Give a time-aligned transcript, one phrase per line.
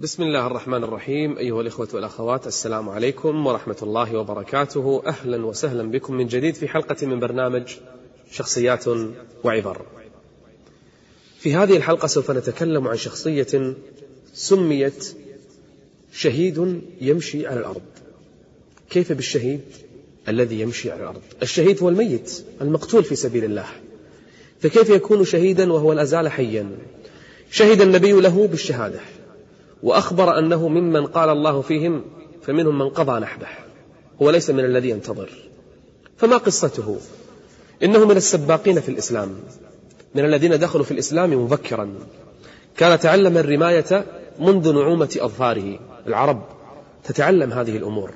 [0.00, 6.14] بسم الله الرحمن الرحيم أيها الإخوة والأخوات السلام عليكم ورحمة الله وبركاته أهلا وسهلا بكم
[6.14, 7.76] من جديد في حلقة من برنامج
[8.30, 8.84] شخصيات
[9.44, 9.86] وعبر
[11.38, 13.74] في هذه الحلقة سوف نتكلم عن شخصية
[14.34, 15.16] سميت
[16.12, 17.82] شهيد يمشي على الأرض
[18.90, 19.60] كيف بالشهيد
[20.28, 23.66] الذي يمشي على الأرض الشهيد هو الميت المقتول في سبيل الله
[24.60, 26.78] فكيف يكون شهيدا وهو لا زال حيا
[27.50, 29.00] شهد النبي له بالشهادة
[29.86, 32.04] وأخبر أنه ممن قال الله فيهم
[32.42, 33.46] فمنهم من قضى نحبه
[34.22, 35.30] هو ليس من الذي ينتظر.
[36.16, 36.96] فما قصته؟
[37.82, 39.34] إنه من السباقين في الإسلام
[40.14, 41.94] من الذين دخلوا في الإسلام مبكرا.
[42.76, 44.04] كان تعلم الرماية
[44.40, 46.42] منذ نعومة أظفاره العرب
[47.04, 48.10] تتعلم هذه الأمور.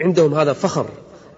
[0.00, 0.86] عندهم هذا فخر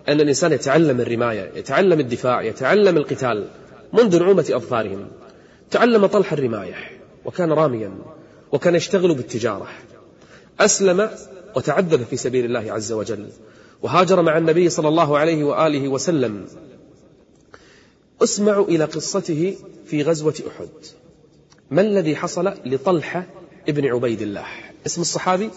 [0.08, 3.48] أن الإنسان يتعلم الرماية يتعلم الدفاع يتعلم القتال
[3.92, 5.08] منذ نعومة أظفارهم
[5.70, 6.74] تعلم طلح الرماية
[7.24, 7.90] وكان راميا.
[8.52, 9.68] وكان يشتغل بالتجارة.
[10.60, 11.10] أسلم
[11.56, 13.28] وتعذب في سبيل الله عز وجل.
[13.82, 16.46] وهاجر مع النبي صلى الله عليه وآله وسلم.
[18.22, 20.68] اسمعوا إلى قصته في غزوة أحد.
[21.70, 23.26] ما الذي حصل لطلحة
[23.68, 24.44] ابن عبيد الله؟
[24.86, 25.50] اسم الصحابي؟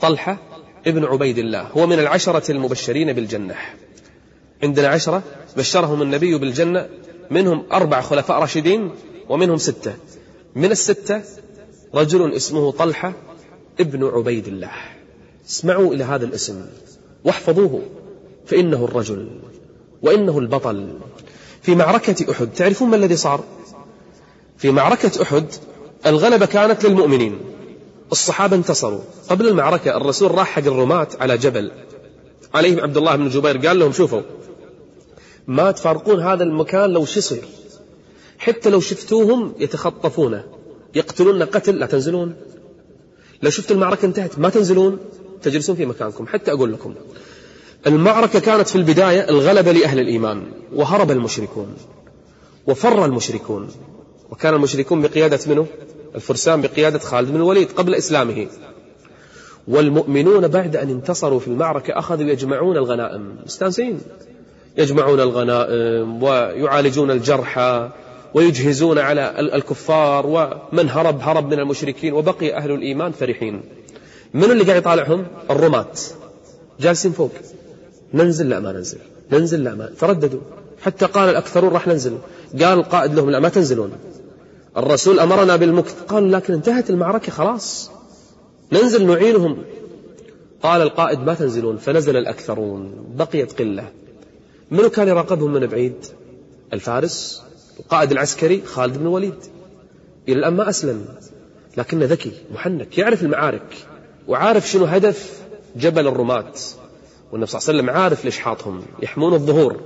[0.00, 0.38] طلحة
[0.86, 1.62] ابن عبيد الله.
[1.62, 3.54] هو من العشرة المبشرين بالجنة.
[4.62, 5.22] عندنا عشرة
[5.56, 6.88] بشرهم النبي بالجنة.
[7.30, 8.90] منهم أربع خلفاء راشدين
[9.28, 9.94] ومنهم ستة.
[10.54, 11.22] من الستة
[11.94, 13.12] رجل اسمه طلحة
[13.80, 14.70] ابن عبيد الله.
[15.48, 16.66] اسمعوا إلى هذا الاسم
[17.24, 17.82] واحفظوه
[18.46, 19.28] فإنه الرجل
[20.02, 20.88] وإنه البطل.
[21.62, 23.44] في معركة أحد تعرفون ما الذي صار؟
[24.58, 25.46] في معركة أحد
[26.06, 27.38] الغلبة كانت للمؤمنين.
[28.12, 29.00] الصحابة انتصروا.
[29.28, 31.72] قبل المعركة الرسول راح حق الرماة على جبل.
[32.54, 34.22] عليهم عبد الله بن جبير قال لهم شوفوا
[35.46, 37.44] ما تفارقون هذا المكان لو شو يصير
[38.38, 40.57] حتى لو شفتوهم يتخطفونه.
[40.94, 42.34] يقتلون قتل لا تنزلون.
[43.42, 44.98] لو شفت المعركة انتهت ما تنزلون.
[45.42, 46.26] تجلسون في مكانكم.
[46.26, 46.94] حتى أقول لكم
[47.86, 50.42] المعركة كانت في البداية الغلبة لأهل الإيمان
[50.74, 51.76] وهرب المشركون
[52.66, 53.68] وفر المشركون.
[54.30, 55.66] وكان المشركون بقيادة منه
[56.14, 58.46] الفرسان بقيادة خالد بن الوليد قبل إسلامه.
[59.68, 63.36] والمؤمنون بعد أن انتصروا في المعركة أخذوا يجمعون الغنائم.
[63.46, 64.00] مستانسين.
[64.78, 67.90] يجمعون الغنائم ويعالجون الجرحى.
[68.34, 73.60] ويجهزون على الكفار ومن هرب هرب من المشركين وبقي أهل الإيمان فرحين.
[74.34, 75.92] من اللي قاعد يطالعهم؟ الرماة.
[76.80, 77.30] جالسين فوق.
[78.14, 78.98] ننزل؟ لا ما ننزل.
[79.32, 80.40] ننزل؟ لا ما ترددوا.
[80.82, 82.18] حتى قال الأكثرون راح ننزل
[82.62, 83.92] قال القائد لهم لا ما تنزلون.
[84.76, 86.02] الرسول أمرنا بالمكث.
[86.02, 87.90] قال لكن انتهت المعركة خلاص.
[88.72, 89.64] ننزل نعينهم.
[90.62, 91.76] قال القائد ما تنزلون.
[91.76, 93.14] فنزل الأكثرون.
[93.16, 93.88] بقيت قلة.
[94.70, 95.94] منو كان يراقبهم من بعيد؟
[96.72, 97.47] الفارس.
[97.78, 99.34] القائد العسكري خالد بن الوليد.
[100.28, 101.04] إلى الآن ما أسلم
[101.76, 103.76] لكنه ذكي محنك يعرف المعارك
[104.28, 105.42] وعارف شنو هدف
[105.76, 106.52] جبل الرماة.
[107.32, 109.80] والنبي صلى الله عليه وسلم عارف ليش حاطهم يحمون الظهور.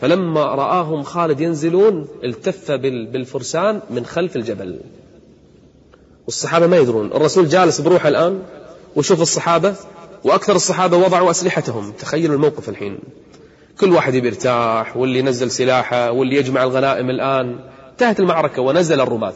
[0.00, 4.80] فلما رآهم خالد ينزلون التف بالفرسان من خلف الجبل.
[6.26, 8.42] والصحابة ما يدرون الرسول جالس بروحه الآن
[8.96, 9.74] وشوف الصحابة
[10.24, 11.92] وأكثر الصحابة وضعوا أسلحتهم.
[11.92, 12.98] تخيلوا الموقف الحين.
[13.80, 17.58] كل واحد يرتاح واللي ينزل سلاحه واللي يجمع الغنائم الآن.
[17.90, 19.34] انتهت المعركة ونزل الرماة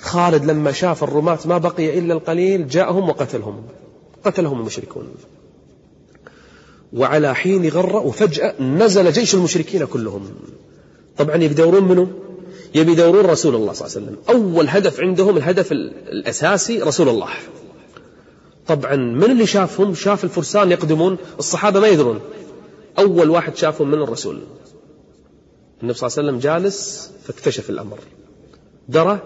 [0.00, 3.62] خالد لما شاف الرماة ما بقي إلا القليل جاءهم وقتلهم.
[4.24, 5.08] قتلهم المشركون.
[6.92, 10.30] وعلى حين غر وفجأة نزل جيش المشركين كلهم.
[11.18, 12.08] طبعا يدورون منه
[12.74, 14.18] يبي يدورون رسول الله صلى الله عليه وسلم.
[14.28, 17.28] أول هدف عندهم الهدف الأساسي رسول الله.
[18.66, 22.20] طبعا من اللي شافهم؟ شاف الفرسان يقدمون الصحابة ما يدرون.
[22.98, 24.42] أول واحد شافهم من الرسول.
[25.82, 27.98] النبي صلى الله عليه وسلم جالس فاكتشف الأمر.
[28.88, 29.20] درى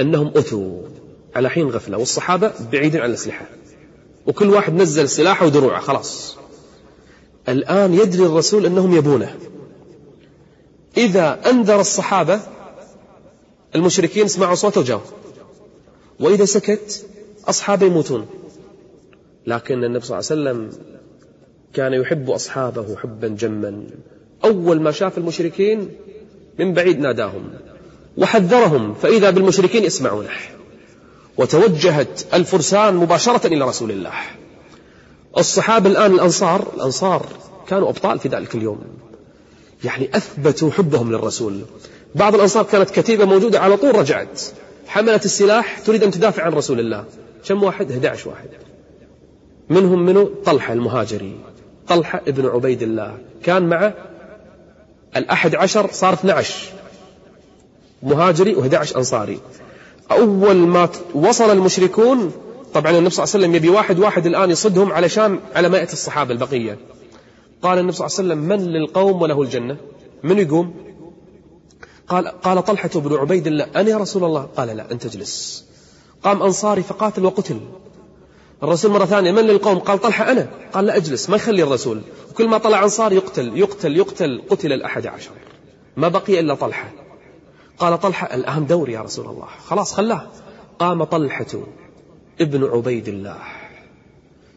[0.00, 0.82] أنهم أثوا
[1.36, 3.46] على حين غفلة والصحابة بعيدين عن الأسلحة.
[4.26, 6.36] وكل واحد نزل سلاحه ودروعه خلاص.
[7.48, 9.36] الآن يدري الرسول أنهم يبونه.
[10.96, 12.40] إذا أنذر الصحابة
[13.74, 15.00] المشركين سمعوا صوته وجاوا
[16.20, 17.06] وإذا سكت
[17.48, 18.26] أصحابه يموتون.
[19.46, 20.86] لكن النبي صلى الله عليه وسلم
[21.76, 23.82] كان يحب أصحابه حبا جما.
[24.44, 25.88] أول ما شاف المشركين
[26.58, 27.50] من بعيد ناداهم
[28.16, 30.30] وحذرهم فإذا بالمشركين يسمعونه
[31.36, 34.12] وتوجهت الفرسان مباشرة إلى رسول الله.
[35.38, 37.26] الصحابة الآن الأنصار الأنصار
[37.68, 38.80] كانوا أبطال في ذلك اليوم.
[39.84, 41.60] يعني أثبتوا حبهم للرسول.
[42.14, 44.42] بعض الأنصار كانت كتيبة موجودة على طول رجعت.
[44.86, 47.04] حملت السلاح تريد أن تدافع عن رسول الله.
[47.48, 48.48] كم واحد؟ 11 واحد.
[49.70, 51.55] منهم منه طلحة المهاجري.
[51.88, 53.18] طلحة ابن عبيد الله.
[53.42, 53.92] كان مع
[55.16, 56.72] الأحد عشر صار 12
[58.02, 59.40] مهاجري و11 أنصاري.
[60.10, 62.32] أول ما وصل المشركون
[62.74, 65.92] طبعا النبي صلى الله عليه وسلم يبي واحد واحد الآن يصدهم علشان على ما يأتي
[65.92, 66.78] الصحابة البقية.
[67.62, 69.76] قال النبي صلى الله عليه وسلم من للقوم وله الجنة؟
[70.22, 70.74] من يقوم؟
[72.08, 75.64] قال قال طلحة بن عبيد الله أنا يا رسول الله؟ قال لا أنت اجلس.
[76.22, 77.60] قام أنصاري فقاتل وقتل.
[78.62, 80.48] الرسول مرة ثانية من للقوم؟ قال طلحة أنا.
[80.72, 82.00] قال لا أجلس ما يخلي الرسول.
[82.30, 84.42] وكل ما طلع أنصار يقتل يقتل يقتل.
[84.50, 85.30] قتل الأحد عشر.
[85.96, 86.92] ما بقي إلا طلحة.
[87.78, 89.46] قال طلحة الآن دوري يا رسول الله.
[89.66, 90.26] خلاص خلاه.
[90.78, 91.46] قام طلحة
[92.40, 93.38] ابن عبيد الله.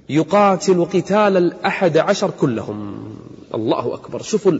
[0.09, 3.03] يقاتل قتال الأحد عشر كلهم.
[3.55, 4.21] الله أكبر.
[4.21, 4.59] شوفوا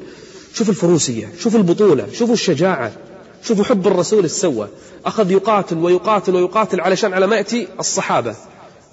[0.54, 2.92] شوفوا الفروسية شوفوا البطولة شوفوا الشجاعة
[3.44, 4.68] شوفوا حب الرسول السوى.
[5.06, 8.36] أخذ يقاتل ويقاتل ويقاتل علشان على ما يأتي الصحابة.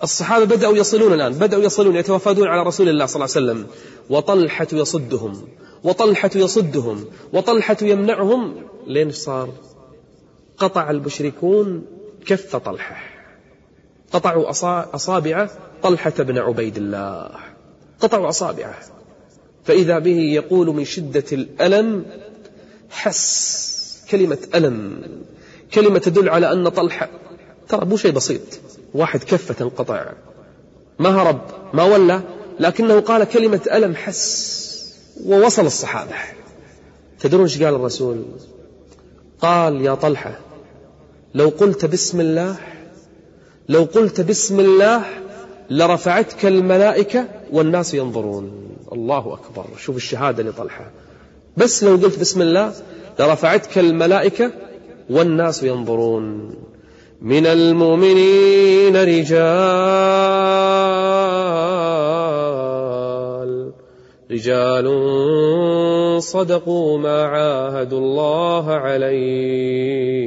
[0.03, 3.67] الصحابة بدأوا يصلون الآن بدأوا يصلون يتوافدون على رسول الله صلى الله عليه وسلم.
[4.11, 5.49] وطلحة يصدهم
[5.85, 8.55] وطلحة يصدهم وطلحة يمنعهم.
[8.87, 9.49] لين صار؟
[10.59, 11.87] قطع المشركون
[12.27, 12.97] كف طلحة.
[14.13, 14.51] قطعوا
[14.95, 15.51] أصابع
[15.83, 17.31] طلحة بن عبيد الله.
[18.01, 18.79] قطعوا أصابعه.
[19.65, 22.07] فإذا به يقول من شدة الألم
[22.91, 25.03] حس كلمة ألم.
[25.75, 27.09] كلمة تدل على أن طلحة
[27.69, 28.41] ترى مو شيء بسيط.
[28.97, 30.13] واحد كفة تنقطع
[30.99, 31.41] ما هرب
[31.73, 32.21] ما ولى
[32.61, 34.67] لكنه قال كلمة ألم حس
[35.25, 36.15] ووصل الصحابة.
[37.21, 38.25] تدرون إيش قال الرسول؟
[39.41, 40.39] قال يا طلحة
[41.35, 42.57] لو قلت بسم الله
[43.69, 45.05] لو قلت بسم الله
[45.71, 48.77] لرفعتك الملائكة والناس ينظرون.
[48.93, 49.67] الله أكبر.
[49.79, 50.91] شوف الشهادة لطلحة.
[51.57, 52.73] بس لو قلت بسم الله
[53.19, 54.53] لرفعتك الملائكة
[55.11, 56.55] والناس ينظرون.
[57.23, 59.47] من المؤمنين رجال.
[64.31, 64.87] رجال
[66.23, 70.27] صدقوا ما عاهدوا الله عليه.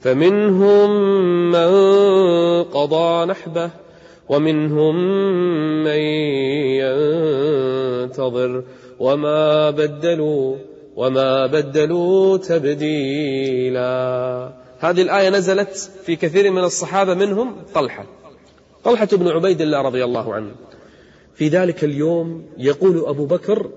[0.00, 0.90] فمنهم
[1.50, 1.70] من
[2.62, 3.70] قضى نحبه
[4.28, 4.94] ومنهم
[5.84, 6.00] من
[8.08, 8.62] ينتظر.
[9.00, 10.56] وما بدلوا
[10.96, 13.88] وما بدلوا تبديلا.
[14.80, 18.06] هذه الآية نزلت في كثير من الصحابة منهم طلحة.
[18.84, 20.54] طلحة بن عبيد الله رضي الله عنه.
[21.34, 23.70] في ذلك اليوم يقول أبو بكر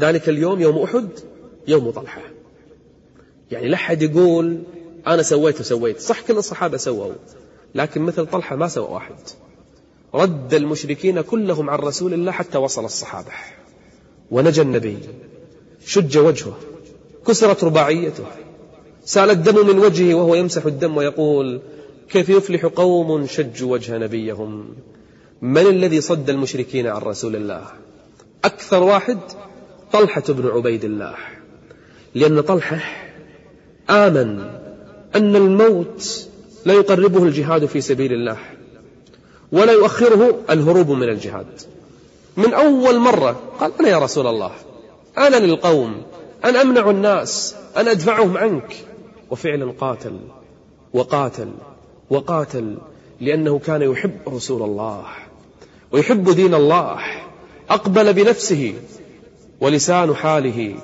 [0.00, 1.08] ذلك اليوم يوم أحد
[1.68, 2.22] يوم طلحة.
[3.50, 4.62] يعني لا حد يقول
[5.06, 6.00] أنا سويت وسويت.
[6.00, 7.12] صح كل الصحابة سووا
[7.74, 9.14] لكن مثل طلحة ما سوى واحد.
[10.14, 13.30] رد المشركين كلهم عن رسول الله حتى وصل الصحابة.
[14.30, 14.98] ونجى النبي.
[15.86, 16.56] شج وجهه.
[17.26, 18.24] كسرت رباعيته.
[19.06, 21.60] سال الدم من وجهه وهو يمسح الدم ويقول
[22.10, 24.74] كيف يفلح قوم شجوا وجه نبيهم؟
[25.42, 27.64] من الذي صد المشركين عن رسول الله؟
[28.44, 29.18] أكثر واحد
[29.92, 31.14] طلحة بن عبيد الله.
[32.14, 32.80] لأن طلحة
[33.90, 34.40] آمن
[35.14, 36.28] أن الموت
[36.64, 38.38] لا يقربه الجهاد في سبيل الله
[39.52, 41.60] ولا يؤخره الهروب من الجهاد.
[42.36, 44.52] من أول مرة قال أنا يا رسول الله
[45.18, 46.02] أنا للقوم
[46.44, 48.76] أنا أمنع الناس أنا أدفعهم عنك.
[49.30, 50.18] وفعلا قاتل
[50.92, 51.50] وقاتل
[52.10, 52.78] وقاتل
[53.20, 55.04] لأنه كان يحب رسول الله
[55.92, 56.98] ويحب دين الله
[57.70, 58.74] أقبل بنفسه
[59.60, 60.74] ولسان حاله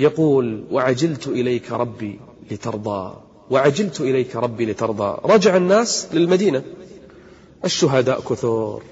[0.00, 2.20] يقول وعجلت إليك ربي
[2.50, 3.14] لترضى
[3.50, 5.18] وعجلت إليك ربي لترضى.
[5.24, 6.62] رجع الناس للمدينة
[7.64, 8.82] الشهداء كثور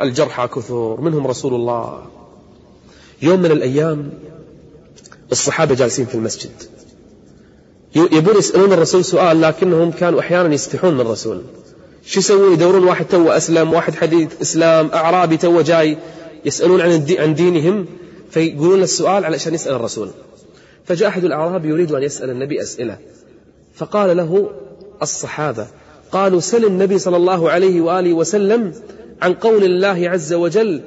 [0.00, 2.02] الجرحى كثور منهم رسول الله.
[3.22, 4.12] يوم من الأيام
[5.32, 6.62] الصحابة جالسين في المسجد.
[7.94, 11.42] يبون يسألون الرسول سؤال لكنهم كانوا أحيانا يستحون من الرسول.
[12.06, 15.98] شو يسوون؟ يدورون واحد تو أسلم واحد حديث إسلام أعرابي تو جاي
[16.44, 17.86] يسألون عن عن دينهم
[18.30, 20.08] فيقولون السؤال علشان يسأل الرسول.
[20.84, 22.98] فجاء أحد الأعراب يريد أن يسأل النبي أسئلة.
[23.74, 24.50] فقال له
[25.02, 25.66] الصحابة
[26.12, 28.72] قالوا سل النبي صلى الله عليه وآله وسلم
[29.22, 30.82] عن قول الله عز وجل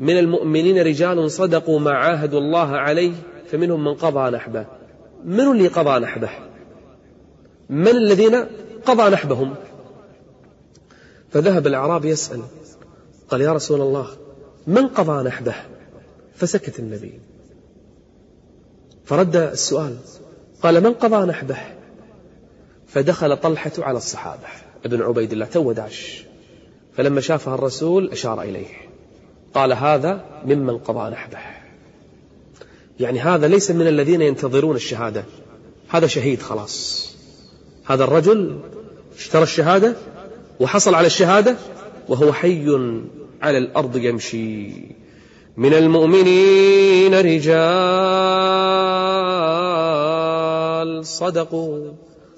[0.00, 3.12] من المؤمنين رجال صدقوا ما عاهدوا الله عليه
[3.50, 4.66] فمنهم من قضى نحبه.
[5.24, 6.47] من اللي قضى نحبه؟
[7.70, 8.44] من الذين
[8.86, 9.54] قضى نحبهم؟
[11.32, 12.42] فذهب الأعرابي يسأل
[13.28, 14.06] قال يا رسول الله
[14.66, 15.54] من قضى نحبه؟
[16.36, 17.12] فسكت النبي.
[19.04, 19.96] فرد السؤال
[20.62, 21.58] قال من قضى نحبه؟
[22.86, 24.46] فدخل طلحة على الصحابة
[24.84, 26.24] ابن عبيد الله تو داش
[26.96, 28.66] فلما شافها الرسول أشار إليه
[29.54, 31.38] قال هذا ممن قضى نحبه.
[33.00, 35.24] يعني هذا ليس من الذين ينتظرون الشهادة
[35.88, 37.08] هذا شهيد خلاص.
[37.88, 38.58] هذا الرجل
[39.18, 39.96] اشترى الشهادة
[40.60, 41.56] وحصل على الشهادة
[42.08, 42.66] وهو حي
[43.42, 44.70] على الأرض يمشي.
[45.56, 47.56] من المؤمنين رجال
[51.06, 51.92] صدقوا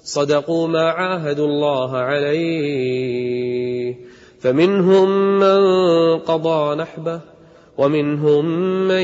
[0.05, 3.95] صدقوا ما عاهدوا الله عليه.
[4.41, 5.61] فمنهم من
[6.19, 7.21] قضى نحبه
[7.79, 8.45] ومنهم
[8.89, 9.03] من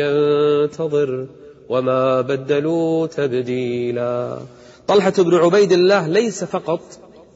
[0.00, 1.26] ينتظر
[1.68, 4.38] وما بدلوا تبديلا.
[4.88, 6.80] طلحة بن عبيد الله ليس فقط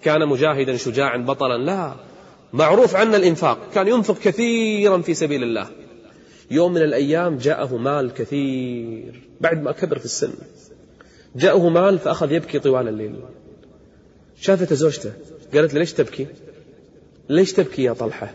[0.02, 1.94] كان مجاهدا شجاعا بطلا لا.
[2.52, 5.66] معروف عنا الإنفاق كان ينفق كثيرا في سبيل الله.
[6.50, 10.32] يوم من الأيام جاءه مال كثير بعد ما كبر في السن.
[11.36, 13.16] جاءه مال فأخذ يبكي طوال الليل.
[14.40, 15.12] شافت زوجته
[15.54, 16.26] قالت له ليش تبكي؟
[17.28, 18.34] ليش تبكي يا طلحة؟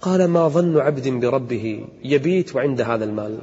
[0.00, 3.38] قال ما ظن عبد بربه يبيت وعنده هذا المال.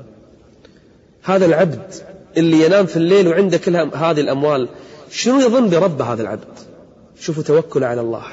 [1.24, 1.93] هذا العبد
[2.38, 4.70] اللي ينام في الليل وعنده كل هذه الأموال
[5.10, 6.60] شنو يظن برب هذا العبد؟
[7.20, 8.24] شوفوا توكل على الله.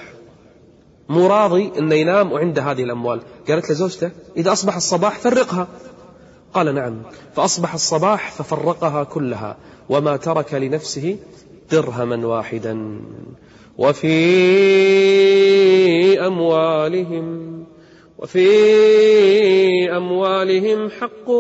[1.08, 3.20] مو راضي إنه ينام وعنده هذه الأموال.
[3.49, 5.68] قالت لزوجته إذا أصبح الصباح فرقها.
[6.54, 7.02] قال نعم.
[7.37, 9.56] فأصبح الصباح ففرقها كلها.
[9.88, 11.16] وما ترك لنفسه
[11.70, 13.00] درهما واحدا.
[13.78, 14.16] وفي
[16.26, 17.53] أموالهم
[18.18, 21.30] وفي أموالهم حق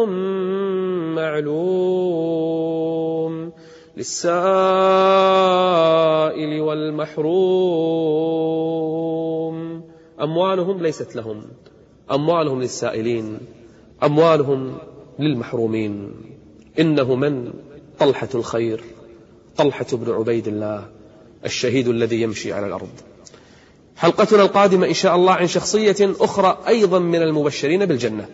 [1.16, 3.52] معلوم
[3.96, 4.30] للسائل
[6.60, 7.44] والمحروم.
[10.20, 11.42] أموالهم ليست لهم
[12.10, 13.38] أموالهم للسائلين
[14.02, 14.78] أموالهم
[15.18, 16.14] للمحرومين.
[16.78, 17.52] إنه من؟
[17.98, 18.84] طلحة الخير
[19.56, 20.88] طلحة بن عبيد الله
[21.44, 23.13] الشهيد الذي يمشي على الأرض.
[23.96, 28.28] حلقتنا القادمة إن شاء الله عن شخصية أخرى أيضا من المبشرين بالجنة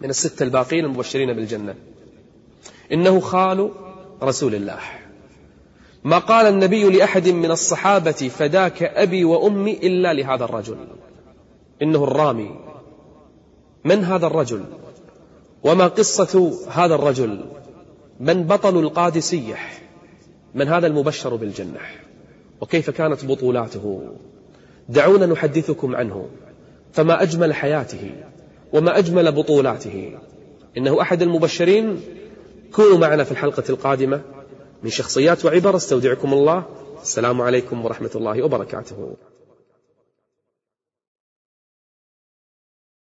[0.00, 1.74] من الستة الباقين المبشرين بالجنة.
[2.92, 3.70] إنه خال
[4.22, 4.78] رسول الله.
[6.04, 10.76] ما قال النبي لأحد من الصحابة فداك أبي وأمي إلا لهذا الرجل.
[11.82, 12.56] إنه الرامي.
[13.84, 14.64] من هذا الرجل؟
[15.64, 17.44] وما قصة هذا الرجل؟
[18.20, 19.56] من بطل القادسية؟
[20.54, 21.80] من هذا المبشر بالجنة؟
[22.60, 24.14] وكيف كانت بطولاته؟
[24.88, 26.28] دعونا نحدثكم عنه
[26.92, 28.14] فما أجمل حياته
[28.72, 30.18] وما أجمل بطولاته.
[30.76, 32.00] إنه أحد المبشرين.
[32.72, 34.20] كونوا معنا في الحلقة القادمة
[34.82, 36.64] من شخصيات وعبر استودعكم الله.
[37.02, 39.16] السلام عليكم ورحمة الله وبركاته.